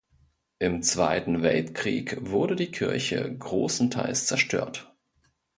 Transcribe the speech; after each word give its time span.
Im 0.57 0.81
Zweiten 0.81 1.43
Weltkrieg 1.43 2.17
wurde 2.21 2.55
die 2.55 2.71
Kirche 2.71 3.37
großenteils 3.37 4.25
zerstört. 4.25 4.91